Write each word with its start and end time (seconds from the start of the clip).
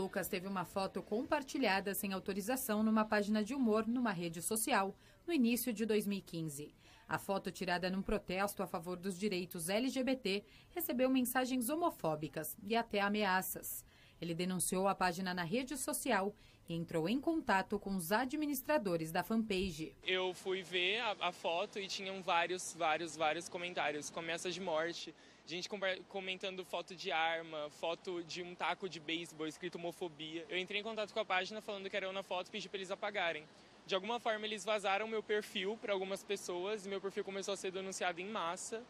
Lucas 0.00 0.28
teve 0.28 0.48
uma 0.48 0.64
foto 0.64 1.02
compartilhada 1.02 1.94
sem 1.94 2.14
autorização 2.14 2.82
numa 2.82 3.04
página 3.04 3.44
de 3.44 3.54
humor 3.54 3.86
numa 3.86 4.12
rede 4.12 4.40
social 4.40 4.96
no 5.26 5.32
início 5.34 5.74
de 5.74 5.84
2015. 5.84 6.74
A 7.06 7.18
foto, 7.18 7.50
tirada 7.50 7.90
num 7.90 8.00
protesto 8.00 8.62
a 8.62 8.66
favor 8.66 8.96
dos 8.96 9.18
direitos 9.18 9.68
LGBT, 9.68 10.42
recebeu 10.70 11.10
mensagens 11.10 11.68
homofóbicas 11.68 12.56
e 12.62 12.74
até 12.74 12.98
ameaças. 13.00 13.84
Ele 14.18 14.34
denunciou 14.34 14.88
a 14.88 14.94
página 14.94 15.34
na 15.34 15.44
rede 15.44 15.76
social 15.76 16.34
entrou 16.74 17.08
em 17.08 17.20
contato 17.20 17.78
com 17.78 17.96
os 17.96 18.12
administradores 18.12 19.10
da 19.10 19.22
fanpage. 19.22 19.94
Eu 20.06 20.32
fui 20.32 20.62
ver 20.62 21.00
a, 21.00 21.16
a 21.20 21.32
foto 21.32 21.78
e 21.78 21.86
tinham 21.86 22.22
vários, 22.22 22.74
vários, 22.74 23.16
vários 23.16 23.48
comentários, 23.48 24.08
começa 24.08 24.50
de 24.50 24.60
morte, 24.60 25.14
gente 25.46 25.68
comentando 26.08 26.64
foto 26.64 26.94
de 26.94 27.10
arma, 27.10 27.68
foto 27.70 28.22
de 28.22 28.42
um 28.42 28.54
taco 28.54 28.88
de 28.88 29.00
beisebol 29.00 29.46
escrito 29.46 29.76
homofobia. 29.76 30.46
Eu 30.48 30.58
entrei 30.58 30.80
em 30.80 30.84
contato 30.84 31.12
com 31.12 31.20
a 31.20 31.24
página 31.24 31.60
falando 31.60 31.90
que 31.90 31.96
era 31.96 32.06
eu 32.06 32.12
na 32.12 32.22
foto 32.22 32.48
e 32.48 32.50
pedi 32.50 32.68
para 32.68 32.78
eles 32.78 32.90
apagarem. 32.90 33.44
De 33.84 33.94
alguma 33.94 34.20
forma 34.20 34.46
eles 34.46 34.64
vazaram 34.64 35.08
meu 35.08 35.22
perfil 35.22 35.76
para 35.80 35.92
algumas 35.92 36.22
pessoas 36.22 36.86
e 36.86 36.88
meu 36.88 37.00
perfil 37.00 37.24
começou 37.24 37.54
a 37.54 37.56
ser 37.56 37.72
denunciado 37.72 38.20
em 38.20 38.26
massa 38.26 38.80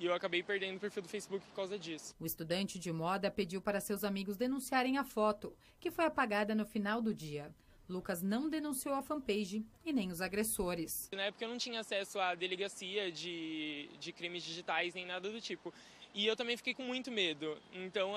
e 0.00 0.06
eu 0.06 0.14
acabei 0.14 0.42
perdendo 0.42 0.78
o 0.78 0.80
perfil 0.80 1.02
do 1.02 1.08
Facebook 1.08 1.44
por 1.46 1.54
causa 1.54 1.78
disso. 1.78 2.16
O 2.18 2.24
estudante 2.24 2.78
de 2.78 2.90
moda 2.90 3.30
pediu 3.30 3.60
para 3.60 3.80
seus 3.80 4.02
amigos 4.02 4.34
denunciarem 4.34 4.96
a 4.96 5.04
foto, 5.04 5.54
que 5.78 5.90
foi 5.90 6.06
apagada 6.06 6.54
no 6.54 6.64
final 6.64 7.02
do 7.02 7.14
dia. 7.14 7.54
Lucas 7.86 8.22
não 8.22 8.48
denunciou 8.48 8.94
a 8.94 9.02
fanpage 9.02 9.62
e 9.84 9.92
nem 9.92 10.10
os 10.10 10.22
agressores. 10.22 11.10
Na 11.12 11.24
época 11.24 11.44
eu 11.44 11.48
não 11.50 11.58
tinha 11.58 11.80
acesso 11.80 12.18
à 12.18 12.34
delegacia 12.34 13.12
de, 13.12 13.90
de 13.98 14.12
crimes 14.12 14.42
digitais 14.42 14.94
nem 14.94 15.04
nada 15.04 15.28
do 15.28 15.40
tipo. 15.40 15.74
E 16.14 16.26
eu 16.26 16.34
também 16.34 16.56
fiquei 16.56 16.72
com 16.72 16.82
muito 16.82 17.10
medo. 17.10 17.58
Então 17.72 18.12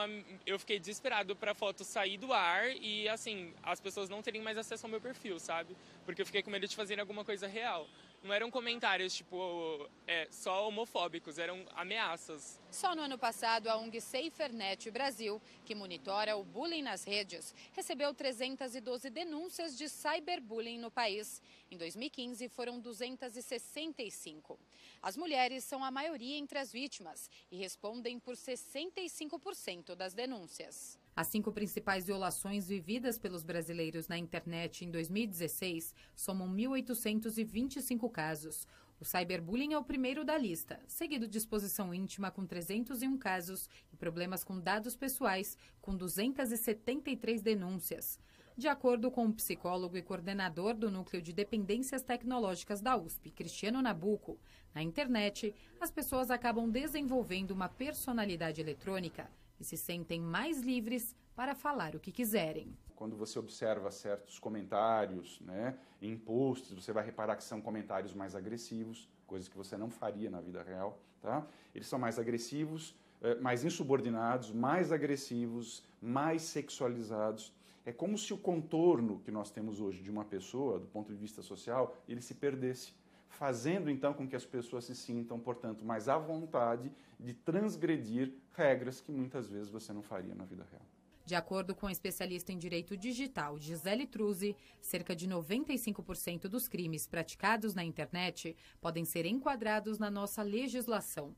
eu 0.46 0.58
fiquei 0.58 0.80
desesperado 0.80 1.36
para 1.36 1.52
a 1.52 1.56
foto 1.56 1.84
sair 1.84 2.18
do 2.18 2.32
ar 2.32 2.70
e 2.78 3.10
assim, 3.10 3.54
as 3.62 3.82
pessoas 3.82 4.10
não 4.10 4.22
terem 4.22 4.42
mais 4.42 4.58
acesso 4.58 4.86
ao 4.86 4.90
meu 4.90 5.02
perfil, 5.02 5.38
sabe? 5.38 5.76
Porque 6.06 6.22
eu 6.22 6.26
fiquei 6.26 6.42
com 6.42 6.50
medo 6.50 6.68
de 6.68 6.76
fazer 6.76 7.00
alguma 7.00 7.26
coisa 7.26 7.46
real 7.46 7.88
não 8.24 8.34
eram 8.34 8.50
comentários, 8.50 9.14
tipo, 9.14 9.90
é, 10.08 10.28
só 10.32 10.68
homofóbicos, 10.68 11.38
eram 11.38 11.66
ameaças. 11.76 12.58
Só 12.72 12.96
no 12.96 13.02
ano 13.02 13.18
passado, 13.18 13.68
a 13.68 13.76
ONG 13.78 14.00
SaferNet 14.00 14.90
Brasil, 14.90 15.42
que 15.66 15.76
monitora 15.76 16.38
o 16.38 16.44
bullying 16.44 16.82
nas 16.82 17.04
redes, 17.04 17.54
recebeu 17.74 18.14
312 18.14 19.10
denúncias 19.10 19.78
de 19.78 19.90
cyberbullying 19.90 20.80
no 20.80 20.90
país. 20.90 21.42
Em 21.70 21.78
2015, 21.78 22.48
foram 22.48 22.80
265. 22.80 24.58
As 25.02 25.18
mulheres 25.18 25.66
são 25.66 25.84
a 25.84 25.92
maioria 25.92 26.38
entre 26.38 26.58
as 26.58 26.72
vítimas 26.72 27.30
e 27.52 27.58
respondem 27.58 28.20
por 28.20 28.36
65% 28.36 29.96
das 29.96 30.14
denúncias. 30.14 30.98
As 31.16 31.28
cinco 31.28 31.52
principais 31.52 32.08
violações 32.08 32.68
vividas 32.68 33.20
pelos 33.20 33.44
brasileiros 33.44 34.08
na 34.08 34.18
internet 34.18 34.84
em 34.84 34.90
2016 34.90 35.94
somam 36.16 36.50
1.825 36.50 38.10
casos. 38.10 38.68
O 39.00 39.06
cyberbullying 39.06 39.74
é 39.74 39.78
o 39.78 39.84
primeiro 39.84 40.26
da 40.26 40.36
lista, 40.36 40.80
seguido 40.88 41.28
de 41.28 41.38
exposição 41.38 41.94
íntima 41.94 42.32
com 42.32 42.48
301 42.48 43.16
casos 43.18 43.70
e 43.92 43.96
problemas 43.96 44.44
com 44.44 44.60
dados 44.60 44.96
pessoais 44.96 45.56
com 45.80 45.96
273 45.96 47.44
denúncias. 47.44 48.20
De 48.56 48.68
acordo 48.68 49.10
com 49.10 49.26
o 49.26 49.34
psicólogo 49.34 49.98
e 49.98 50.04
coordenador 50.04 50.76
do 50.76 50.92
Núcleo 50.92 51.24
de 51.24 51.34
Dependências 51.34 52.04
Tecnológicas 52.04 52.82
da 52.82 52.96
USP, 52.96 53.32
Cristiano 53.32 53.82
Nabuco, 53.82 54.38
na 54.76 54.84
internet, 54.84 55.56
as 55.82 55.90
pessoas 55.90 56.30
acabam 56.30 56.70
desenvolvendo 56.70 57.50
uma 57.50 57.68
personalidade 57.68 58.62
eletrônica 58.62 59.28
e 59.60 59.64
se 59.64 59.76
sentem 59.76 60.22
mais 60.22 60.62
livres 60.62 61.16
para 61.36 61.56
falar 61.56 61.96
o 61.96 62.00
que 62.00 62.12
quiserem. 62.12 62.78
Quando 62.96 63.16
você 63.16 63.40
observa 63.40 63.90
certos 63.90 64.38
comentários 64.38 65.42
né, 65.42 65.76
em 66.00 66.16
posts, 66.16 66.74
você 66.74 66.94
vai 66.94 67.04
reparar 67.04 67.36
que 67.36 67.44
são 67.44 67.60
comentários 67.60 68.14
mais 68.14 68.36
agressivos, 68.36 69.10
coisas 69.26 69.50
que 69.50 69.58
você 69.58 69.76
não 69.76 69.90
faria 69.90 70.30
na 70.30 70.40
vida 70.40 70.62
real. 70.62 71.00
Tá? 71.20 71.44
Eles 71.74 71.88
são 71.88 71.98
mais 71.98 72.20
agressivos, 72.20 72.96
eh, 73.20 73.34
mais 73.36 73.64
insubordinados, 73.64 74.52
mais 74.52 74.92
agressivos, 74.92 75.84
mais 76.00 76.44
sexualizados. 76.44 77.52
É 77.86 77.92
como 77.92 78.18
se 78.18 78.34
o 78.34 78.38
contorno 78.38 79.20
que 79.20 79.32
nós 79.32 79.52
temos 79.52 79.82
hoje 79.82 80.02
de 80.02 80.10
uma 80.10 80.24
pessoa, 80.24 80.80
do 80.80 80.88
ponto 80.88 81.12
de 81.12 81.20
vista 81.20 81.42
social, 81.42 81.96
ele 82.08 82.22
se 82.22 82.34
perdesse 82.34 82.94
fazendo 83.28 83.90
então 83.90 84.14
com 84.14 84.28
que 84.28 84.36
as 84.36 84.46
pessoas 84.46 84.86
se 84.86 84.96
sintam, 84.96 85.40
portanto, 85.40 85.84
mais 85.84 86.08
à 86.08 86.18
vontade 86.18 86.92
de 87.20 87.34
transgredir 87.34 88.34
regras 88.54 89.02
que 89.02 89.12
muitas 89.12 89.50
vezes 89.50 89.70
você 89.70 89.92
não 89.92 90.02
faria 90.02 90.36
na 90.36 90.46
vida 90.46 90.66
real. 90.72 90.86
De 91.26 91.36
acordo 91.36 91.74
com 91.74 91.88
a 91.88 91.92
especialista 91.92 92.52
em 92.52 92.58
direito 92.58 92.98
digital 92.98 93.58
Gisele 93.58 94.06
Truzzi, 94.06 94.56
cerca 94.82 95.16
de 95.16 95.28
95% 95.28 96.48
dos 96.48 96.68
crimes 96.68 97.08
praticados 97.08 97.74
na 97.74 97.84
internet 97.84 98.56
podem 98.82 99.06
ser 99.06 99.26
enquadrados 99.26 99.98
na 99.98 100.12
nossa 100.12 100.44
legislação. 100.44 101.34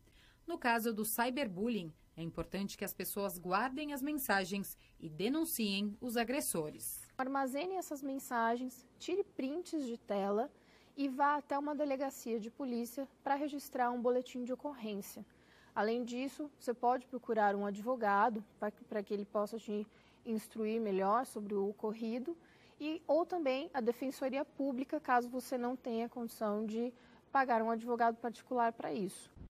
No 0.45 0.57
caso 0.57 0.91
do 0.91 1.06
cyberbullying, 1.06 1.94
é 2.17 2.23
importante 2.23 2.77
que 2.77 2.85
as 2.85 2.93
pessoas 2.93 3.37
guardem 3.37 3.93
as 3.93 4.01
mensagens 4.01 4.77
e 4.99 5.09
denunciem 5.09 5.97
os 5.99 6.15
agressores. 6.15 7.01
Armazene 7.17 7.75
essas 7.75 8.01
mensagens, 8.01 8.85
tire 8.97 9.23
prints 9.23 9.85
de 9.85 9.97
tela 9.97 10.49
e 10.95 11.09
vá 11.09 11.35
até 11.35 11.57
uma 11.57 11.75
delegacia 11.75 12.39
de 12.39 12.49
polícia 12.49 13.07
para 13.23 13.35
registrar 13.35 13.91
um 13.91 14.01
boletim 14.01 14.43
de 14.43 14.53
ocorrência. 14.53 15.25
Além 15.73 16.05
disso, 16.05 16.49
você 16.57 16.73
pode 16.73 17.05
procurar 17.05 17.53
um 17.53 17.65
advogado 17.65 18.43
para 18.87 19.03
que 19.03 19.13
ele 19.13 19.25
possa 19.25 19.57
te 19.57 19.85
instruir 20.25 20.79
melhor 20.79 21.25
sobre 21.25 21.53
o 21.53 21.69
ocorrido 21.69 22.35
e 22.79 23.01
ou 23.05 23.25
também 23.25 23.69
a 23.73 23.81
defensoria 23.81 24.45
pública, 24.45 24.99
caso 25.01 25.29
você 25.29 25.57
não 25.57 25.75
tenha 25.75 26.07
condição 26.07 26.65
de 26.65 26.93
pagar 27.29 27.61
um 27.61 27.69
advogado 27.69 28.15
particular 28.15 28.71
para 28.71 28.93
isso. 28.93 29.29